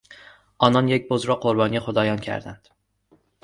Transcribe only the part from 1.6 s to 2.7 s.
خدایان کردند.